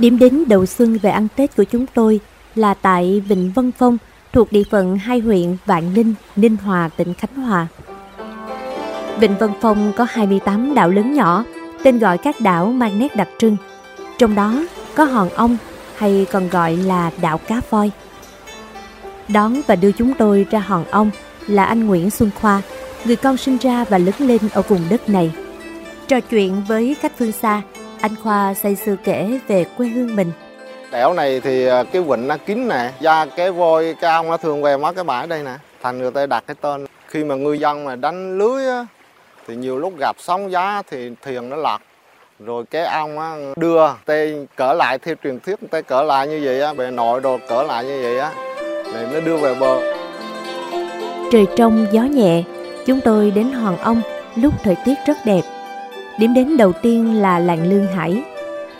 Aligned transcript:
Điểm 0.00 0.18
đến 0.18 0.44
đầu 0.48 0.66
xuân 0.66 0.98
về 1.02 1.10
ăn 1.10 1.28
Tết 1.36 1.56
của 1.56 1.64
chúng 1.64 1.86
tôi 1.94 2.20
là 2.54 2.74
tại 2.74 3.22
Vịnh 3.28 3.52
Vân 3.54 3.72
Phong 3.72 3.98
thuộc 4.32 4.52
địa 4.52 4.62
phận 4.70 4.98
hai 4.98 5.18
huyện 5.18 5.56
Vạn 5.66 5.94
Ninh, 5.94 6.14
Ninh 6.36 6.56
Hòa, 6.56 6.90
tỉnh 6.96 7.14
Khánh 7.14 7.34
Hòa. 7.34 7.66
Vịnh 9.18 9.38
Vân 9.38 9.50
Phong 9.60 9.92
có 9.96 10.06
28 10.10 10.74
đảo 10.74 10.90
lớn 10.90 11.14
nhỏ, 11.14 11.44
tên 11.82 11.98
gọi 11.98 12.18
các 12.18 12.40
đảo 12.40 12.66
mang 12.66 12.98
nét 12.98 13.16
đặc 13.16 13.28
trưng. 13.38 13.56
Trong 14.18 14.34
đó 14.34 14.64
có 14.94 15.04
hòn 15.04 15.28
ong 15.28 15.56
hay 15.96 16.26
còn 16.32 16.48
gọi 16.48 16.76
là 16.76 17.10
đảo 17.20 17.38
cá 17.38 17.60
voi. 17.70 17.90
Đón 19.28 19.60
và 19.66 19.76
đưa 19.76 19.92
chúng 19.92 20.14
tôi 20.18 20.46
ra 20.50 20.58
hòn 20.58 20.84
ong 20.90 21.10
là 21.46 21.64
anh 21.64 21.86
Nguyễn 21.86 22.10
Xuân 22.10 22.30
Khoa, 22.40 22.62
người 23.04 23.16
con 23.16 23.36
sinh 23.36 23.56
ra 23.56 23.84
và 23.84 23.98
lớn 23.98 24.14
lên 24.18 24.40
ở 24.52 24.62
vùng 24.62 24.82
đất 24.90 25.08
này. 25.08 25.32
Trò 26.08 26.20
chuyện 26.20 26.62
với 26.68 26.96
khách 27.00 27.18
phương 27.18 27.32
xa, 27.32 27.62
anh 28.00 28.16
Khoa 28.22 28.54
say 28.54 28.76
sưa 28.76 28.96
kể 29.04 29.38
về 29.48 29.64
quê 29.76 29.86
hương 29.86 30.16
mình. 30.16 30.32
Đảo 30.90 31.14
này 31.14 31.40
thì 31.40 31.66
à, 31.66 31.82
cái 31.92 32.02
vịnh 32.02 32.28
nó 32.28 32.36
kín 32.46 32.68
nè, 32.68 32.90
da 33.00 33.26
cái 33.36 33.50
voi, 33.52 33.94
cái 34.00 34.12
ong 34.12 34.30
nó 34.30 34.36
thường 34.36 34.62
về 34.62 34.76
mất 34.76 34.94
cái 34.94 35.04
bãi 35.04 35.26
đây 35.26 35.42
nè. 35.42 35.54
Thành 35.82 35.98
người 35.98 36.10
ta 36.10 36.26
đặt 36.26 36.44
cái 36.46 36.56
tên. 36.60 36.86
Khi 37.06 37.24
mà 37.24 37.34
ngư 37.34 37.52
dân 37.52 37.84
mà 37.84 37.96
đánh 37.96 38.38
lưới 38.38 38.66
á, 38.66 38.86
thì 39.48 39.56
nhiều 39.56 39.78
lúc 39.78 39.98
gặp 39.98 40.16
sóng 40.18 40.50
giá 40.50 40.82
thì 40.90 41.10
thuyền 41.22 41.48
nó 41.48 41.56
lật. 41.56 41.78
Rồi 42.38 42.64
cái 42.70 42.84
ong 42.84 43.18
á, 43.18 43.36
đưa 43.56 43.80
tê 44.06 44.34
cỡ 44.56 44.72
lại 44.72 44.98
theo 44.98 45.14
truyền 45.24 45.40
thuyết 45.40 45.56
tê 45.70 45.82
cỡ 45.82 46.02
lại 46.02 46.28
như 46.28 46.40
vậy 46.44 46.60
á, 46.60 46.72
bề 46.72 46.90
nội 46.90 47.20
đồ 47.20 47.38
cỡ 47.48 47.62
lại 47.62 47.84
như 47.84 48.00
vậy 48.02 48.18
á. 48.18 48.32
Rồi 48.94 49.06
nó 49.12 49.20
đưa 49.20 49.36
về 49.36 49.54
bờ. 49.54 49.80
Trời 51.32 51.46
trong 51.56 51.86
gió 51.92 52.02
nhẹ, 52.02 52.42
chúng 52.86 53.00
tôi 53.00 53.30
đến 53.30 53.52
Hòn 53.52 53.76
Ong 53.76 54.02
lúc 54.36 54.54
thời 54.64 54.76
tiết 54.84 54.94
rất 55.06 55.16
đẹp. 55.24 55.40
Điểm 56.20 56.34
đến 56.34 56.56
đầu 56.56 56.72
tiên 56.72 57.14
là 57.14 57.38
làng 57.38 57.70
Lương 57.70 57.86
Hải. 57.86 58.22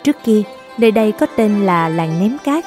Trước 0.03 0.15
kia, 0.23 0.41
nơi 0.77 0.91
đây 0.91 1.11
có 1.11 1.25
tên 1.35 1.65
là 1.65 1.89
làng 1.89 2.19
Ném 2.19 2.37
Cát, 2.43 2.65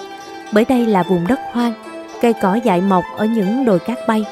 bởi 0.53 0.65
đây 0.69 0.87
là 0.87 1.03
vùng 1.03 1.27
đất 1.29 1.39
hoang, 1.53 1.73
cây 2.21 2.33
cỏ 2.43 2.59
dại 2.65 2.81
mọc 2.81 3.05
ở 3.17 3.25
những 3.25 3.65
đồi 3.65 3.79
cát 3.79 3.99
bay. 4.09 4.25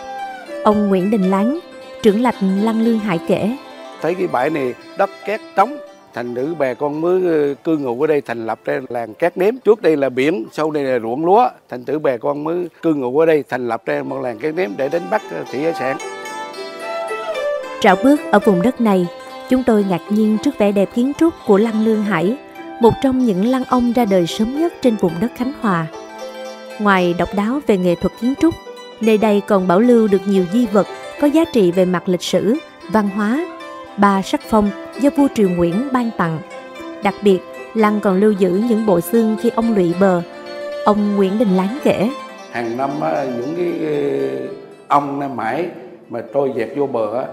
Ông 0.65 0.89
Nguyễn 0.89 1.11
Đình 1.11 1.31
Láng, 1.31 1.59
trưởng 2.03 2.21
lập 2.21 2.35
Lăng 2.63 2.83
Lương 2.83 2.99
Hải 2.99 3.19
kể. 3.29 3.57
Thấy 4.01 4.15
cái 4.15 4.27
bãi 4.27 4.51
này 4.51 4.75
đất 4.99 5.11
cát 5.27 5.41
trống, 5.57 5.77
thành 6.15 6.35
nữ 6.35 6.55
bà 6.59 6.75
con 6.75 7.01
mới 7.01 7.23
ờ, 7.27 7.55
cư 7.65 7.79
ngụ 7.79 8.01
ở 8.01 8.07
đây 8.07 8.21
thành 8.21 8.47
lập 8.47 8.59
ra 8.65 8.81
làng 8.89 9.15
cát 9.15 9.39
ném 9.39 9.59
trước 9.59 9.83
đây 9.83 9.97
là 9.97 10.09
biển 10.09 10.47
sau 10.53 10.71
đây 10.71 10.85
là 10.85 10.99
ruộng 10.99 11.27
lúa 11.27 11.49
thành 11.69 11.85
tử 11.85 11.99
bà 11.99 12.17
con 12.17 12.45
mới 12.45 12.69
cư 12.83 12.95
ngụ 12.95 13.19
ở 13.19 13.27
đây 13.27 13.45
thành 13.49 13.69
lập 13.69 13.83
ra 13.87 14.03
một 14.03 14.21
làng 14.21 14.39
cát 14.39 14.55
ném 14.55 14.71
để 14.77 14.89
đánh 14.89 15.11
bắt 15.11 15.23
ờ, 15.31 15.45
thủy 15.53 15.61
hải 15.61 15.75
sản 15.75 15.99
Trạo 17.81 17.97
bước 18.05 18.21
ở 18.33 18.39
vùng 18.39 18.63
đất 18.63 18.81
này, 18.81 19.07
chúng 19.53 19.63
tôi 19.63 19.85
ngạc 19.89 20.01
nhiên 20.11 20.39
trước 20.43 20.59
vẻ 20.59 20.73
đẹp 20.73 20.89
kiến 20.95 21.13
trúc 21.19 21.35
của 21.47 21.59
Lăng 21.59 21.85
Lương 21.85 22.03
Hải, 22.03 22.37
một 22.81 22.95
trong 23.03 23.19
những 23.19 23.47
lăng 23.47 23.65
ông 23.65 23.93
ra 23.93 24.05
đời 24.05 24.27
sớm 24.27 24.61
nhất 24.61 24.73
trên 24.83 24.97
vùng 24.97 25.13
đất 25.21 25.33
Khánh 25.37 25.53
Hòa. 25.61 25.87
Ngoài 26.79 27.15
độc 27.19 27.29
đáo 27.37 27.61
về 27.67 27.77
nghệ 27.79 27.95
thuật 27.95 28.13
kiến 28.21 28.35
trúc, 28.41 28.55
nơi 29.01 29.19
đây 29.19 29.43
còn 29.47 29.69
bảo 29.69 29.81
lưu 29.81 30.09
được 30.09 30.23
nhiều 30.27 30.45
di 30.53 30.67
vật 30.67 30.87
có 31.21 31.27
giá 31.27 31.45
trị 31.53 31.71
về 31.71 31.85
mặt 31.85 32.09
lịch 32.09 32.23
sử, 32.23 32.57
văn 32.93 33.09
hóa, 33.09 33.47
ba 33.97 34.23
sắc 34.23 34.41
phong 34.49 34.71
do 35.01 35.11
vua 35.17 35.29
Triều 35.35 35.49
Nguyễn 35.49 35.89
ban 35.93 36.11
tặng. 36.17 36.39
Đặc 37.03 37.15
biệt, 37.23 37.39
lăng 37.75 38.01
còn 38.01 38.21
lưu 38.21 38.33
giữ 38.33 38.63
những 38.69 38.87
bộ 38.87 39.01
xương 39.01 39.37
khi 39.43 39.51
ông 39.55 39.75
lụy 39.75 39.95
bờ. 40.01 40.23
Ông 40.85 41.17
Nguyễn 41.17 41.39
Đình 41.39 41.57
Láng 41.57 41.79
kể. 41.85 42.11
hàng 42.51 42.77
năm 42.77 42.91
những 43.37 43.55
cái 43.57 43.73
ờ, 43.87 44.47
ông 44.89 45.21
nam 45.21 45.37
mãi 45.37 45.67
mà 46.11 46.23
tôi 46.33 46.53
dẹp 46.57 46.77
vô 46.77 46.87
bờ 46.87 47.25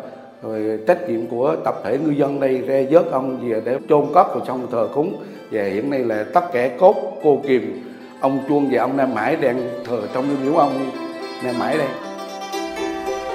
rồi 0.43 0.79
trách 0.87 1.09
nhiệm 1.09 1.27
của 1.27 1.55
tập 1.65 1.81
thể 1.83 1.97
ngư 1.97 2.11
dân 2.11 2.39
đây 2.39 2.61
ra 2.61 2.81
vớt 2.91 3.11
ông 3.11 3.49
về 3.49 3.61
để 3.65 3.77
chôn 3.89 4.05
cất 4.13 4.27
vào 4.27 4.43
trong 4.47 4.67
thờ 4.71 4.89
cúng 4.93 5.23
và 5.51 5.63
hiện 5.63 5.89
nay 5.89 5.99
là 5.99 6.25
tất 6.33 6.53
cả 6.53 6.69
cốt 6.79 6.95
cô 7.23 7.41
kiềm 7.47 7.83
ông 8.19 8.39
chuông 8.49 8.69
và 8.71 8.81
ông 8.81 8.97
nam 8.97 9.15
mãi 9.15 9.35
đang 9.35 9.69
thờ 9.85 10.01
trong 10.13 10.25
cái 10.27 10.37
miếu 10.45 10.55
ông 10.55 10.91
nam 11.43 11.59
mãi 11.59 11.77
đây 11.77 11.87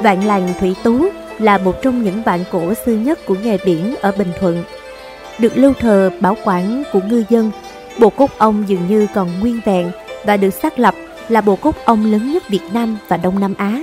Vạn 0.02 0.24
làng 0.24 0.48
Thủy 0.60 0.76
Tú 0.82 1.08
là 1.38 1.58
một 1.58 1.82
trong 1.82 2.02
những 2.02 2.22
vạn 2.22 2.40
cổ 2.52 2.74
xưa 2.74 2.92
nhất 2.92 3.18
của 3.26 3.36
nghề 3.44 3.58
biển 3.64 3.94
ở 4.00 4.12
Bình 4.18 4.32
Thuận. 4.40 4.64
Được 5.38 5.56
lưu 5.56 5.72
thờ 5.80 6.10
bảo 6.20 6.36
quản 6.44 6.82
của 6.92 7.00
ngư 7.08 7.24
dân, 7.28 7.50
bộ 7.98 8.10
cốt 8.10 8.30
ông 8.38 8.64
dường 8.66 8.88
như 8.88 9.06
còn 9.14 9.40
nguyên 9.40 9.60
vẹn 9.64 9.90
và 10.24 10.36
được 10.36 10.50
xác 10.50 10.78
lập 10.78 10.94
là 11.28 11.40
bộ 11.40 11.56
cốt 11.56 11.74
ông 11.84 12.12
lớn 12.12 12.32
nhất 12.32 12.42
Việt 12.48 12.62
Nam 12.72 12.96
và 13.08 13.16
Đông 13.16 13.40
Nam 13.40 13.54
Á. 13.58 13.82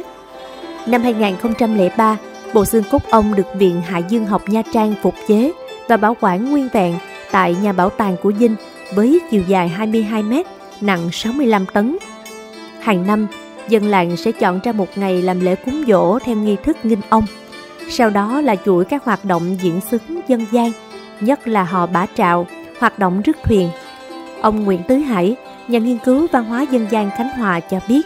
Năm 0.87 1.01
2003, 1.01 2.17
bộ 2.53 2.65
xương 2.65 2.83
cốt 2.91 3.01
ông 3.09 3.35
được 3.35 3.47
Viện 3.53 3.81
Hải 3.81 4.03
Dương 4.09 4.25
học 4.25 4.49
Nha 4.49 4.61
Trang 4.73 4.93
phục 5.01 5.15
chế 5.27 5.51
và 5.87 5.97
bảo 5.97 6.17
quản 6.21 6.51
nguyên 6.51 6.69
vẹn 6.73 6.95
tại 7.31 7.55
nhà 7.61 7.71
bảo 7.71 7.89
tàng 7.89 8.15
của 8.23 8.31
Dinh 8.39 8.55
với 8.95 9.19
chiều 9.31 9.43
dài 9.47 9.67
22 9.67 10.23
m, 10.23 10.33
nặng 10.81 11.09
65 11.11 11.65
tấn. 11.73 11.97
Hàng 12.79 13.07
năm, 13.07 13.27
dân 13.69 13.85
làng 13.85 14.17
sẽ 14.17 14.31
chọn 14.31 14.59
ra 14.63 14.71
một 14.71 14.87
ngày 14.95 15.21
làm 15.21 15.39
lễ 15.39 15.55
cúng 15.55 15.83
dỗ 15.87 16.19
theo 16.19 16.35
nghi 16.35 16.55
thức 16.63 16.77
nghinh 16.83 17.01
ông. 17.09 17.25
Sau 17.89 18.09
đó 18.09 18.41
là 18.41 18.55
chuỗi 18.65 18.85
các 18.85 19.03
hoạt 19.03 19.25
động 19.25 19.57
diễn 19.61 19.79
xướng 19.91 20.19
dân 20.27 20.45
gian, 20.51 20.71
nhất 21.19 21.47
là 21.47 21.63
hò 21.63 21.85
bả 21.85 22.05
trạo, 22.15 22.47
hoạt 22.79 22.99
động 22.99 23.21
rước 23.21 23.37
thuyền. 23.43 23.69
Ông 24.41 24.63
Nguyễn 24.63 24.81
Tứ 24.87 24.95
Hải, 24.95 25.35
nhà 25.67 25.79
nghiên 25.79 25.97
cứu 25.97 26.27
văn 26.31 26.45
hóa 26.45 26.61
dân 26.61 26.87
gian 26.91 27.09
Khánh 27.17 27.29
Hòa 27.29 27.59
cho 27.59 27.79
biết. 27.87 28.01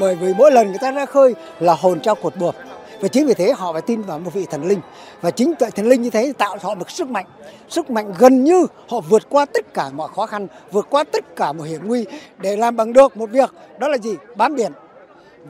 bởi 0.00 0.16
vì 0.16 0.34
mỗi 0.38 0.52
lần 0.52 0.68
người 0.68 0.78
ta 0.80 0.90
ra 0.90 1.06
khơi 1.06 1.34
là 1.60 1.74
hồn 1.80 2.00
trao 2.00 2.14
cột 2.14 2.36
buộc 2.36 2.54
và 3.00 3.08
chính 3.08 3.26
vì 3.26 3.34
thế 3.34 3.52
họ 3.52 3.72
phải 3.72 3.82
tin 3.82 4.02
vào 4.02 4.18
một 4.18 4.34
vị 4.34 4.46
thần 4.50 4.64
linh 4.64 4.80
và 5.20 5.30
chính 5.30 5.54
tại 5.58 5.70
thần 5.70 5.86
linh 5.86 6.02
như 6.02 6.10
thế 6.10 6.32
tạo 6.38 6.58
cho 6.58 6.68
họ 6.68 6.74
một 6.74 6.90
sức 6.90 7.10
mạnh 7.10 7.26
sức 7.68 7.90
mạnh 7.90 8.12
gần 8.18 8.44
như 8.44 8.66
họ 8.88 9.00
vượt 9.00 9.22
qua 9.28 9.44
tất 9.44 9.74
cả 9.74 9.90
mọi 9.94 10.08
khó 10.16 10.26
khăn 10.26 10.46
vượt 10.72 10.86
qua 10.90 11.04
tất 11.04 11.36
cả 11.36 11.52
mọi 11.52 11.68
hiểm 11.68 11.80
nguy 11.88 12.06
để 12.38 12.56
làm 12.56 12.76
bằng 12.76 12.92
được 12.92 13.16
một 13.16 13.30
việc 13.30 13.50
đó 13.78 13.88
là 13.88 13.98
gì 13.98 14.14
bám 14.36 14.56
biển 14.56 14.72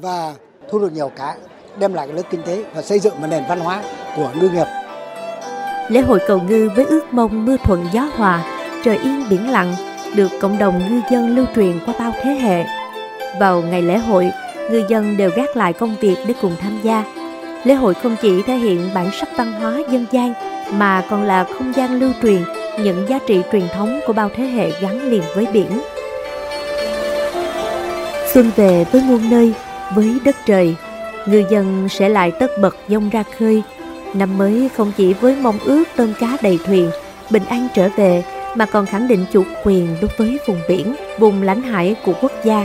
và 0.00 0.34
thu 0.70 0.78
được 0.78 0.92
nhiều 0.92 1.10
cá 1.16 1.36
đem 1.78 1.94
lại 1.94 2.06
cái 2.06 2.14
lợi 2.14 2.24
kinh 2.30 2.42
tế 2.42 2.64
và 2.74 2.82
xây 2.82 2.98
dựng 2.98 3.20
một 3.20 3.26
nền 3.30 3.42
văn 3.48 3.60
hóa 3.60 3.82
của 4.16 4.30
ngư 4.40 4.48
nghiệp 4.48 4.66
Lễ 5.90 6.00
hội 6.00 6.18
cầu 6.26 6.40
ngư 6.48 6.70
với 6.76 6.84
ước 6.84 7.14
mong 7.14 7.44
mưa 7.44 7.56
thuận 7.64 7.86
gió 7.92 8.00
hòa, 8.00 8.44
trời 8.84 8.98
yên 8.98 9.24
biển 9.30 9.50
lặng 9.50 9.74
được 10.16 10.28
cộng 10.40 10.58
đồng 10.58 10.78
ngư 10.78 11.00
dân 11.10 11.36
lưu 11.36 11.46
truyền 11.54 11.80
qua 11.86 11.94
bao 11.98 12.12
thế 12.22 12.30
hệ. 12.30 12.64
Vào 13.40 13.62
ngày 13.62 13.82
lễ 13.82 13.98
hội, 13.98 14.30
người 14.70 14.84
dân 14.88 15.16
đều 15.16 15.30
gác 15.36 15.56
lại 15.56 15.72
công 15.72 15.96
việc 16.00 16.16
để 16.26 16.34
cùng 16.42 16.56
tham 16.60 16.80
gia. 16.82 17.19
Lễ 17.64 17.74
hội 17.74 17.94
không 17.94 18.16
chỉ 18.22 18.42
thể 18.42 18.56
hiện 18.56 18.90
bản 18.94 19.10
sắc 19.20 19.28
văn 19.36 19.52
hóa 19.52 19.80
dân 19.90 20.06
gian 20.12 20.32
mà 20.72 21.04
còn 21.10 21.22
là 21.22 21.44
không 21.44 21.72
gian 21.76 22.00
lưu 22.00 22.10
truyền 22.22 22.42
những 22.78 23.08
giá 23.08 23.18
trị 23.26 23.42
truyền 23.52 23.68
thống 23.72 24.00
của 24.06 24.12
bao 24.12 24.30
thế 24.36 24.44
hệ 24.44 24.70
gắn 24.80 25.10
liền 25.10 25.22
với 25.34 25.46
biển. 25.52 25.80
Xuân 28.34 28.50
về 28.56 28.84
với 28.92 29.02
muôn 29.02 29.30
nơi, 29.30 29.52
với 29.94 30.18
đất 30.24 30.36
trời, 30.46 30.76
người 31.26 31.44
dân 31.50 31.88
sẽ 31.88 32.08
lại 32.08 32.32
tất 32.40 32.50
bật 32.60 32.76
dông 32.88 33.10
ra 33.10 33.24
khơi. 33.38 33.62
Năm 34.14 34.38
mới 34.38 34.68
không 34.76 34.92
chỉ 34.96 35.12
với 35.12 35.36
mong 35.36 35.58
ước 35.64 35.84
tôm 35.96 36.12
cá 36.20 36.36
đầy 36.42 36.58
thuyền, 36.66 36.90
bình 37.30 37.44
an 37.44 37.68
trở 37.74 37.88
về, 37.96 38.24
mà 38.54 38.66
còn 38.66 38.86
khẳng 38.86 39.08
định 39.08 39.24
chủ 39.32 39.42
quyền 39.64 39.96
đối 40.00 40.10
với 40.16 40.38
vùng 40.46 40.60
biển, 40.68 40.94
vùng 41.18 41.42
lãnh 41.42 41.62
hải 41.62 41.96
của 42.04 42.12
quốc 42.22 42.32
gia. 42.44 42.64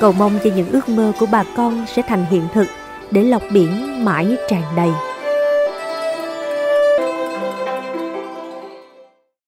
Cầu 0.00 0.12
mong 0.12 0.38
cho 0.44 0.50
những 0.56 0.70
ước 0.72 0.88
mơ 0.88 1.12
của 1.18 1.26
bà 1.26 1.44
con 1.56 1.86
sẽ 1.94 2.02
thành 2.02 2.24
hiện 2.30 2.42
thực 2.54 2.66
để 3.12 3.22
lọc 3.22 3.42
biển 3.50 4.04
mãi 4.04 4.36
tràn 4.48 4.62
đầy. 4.76 5.11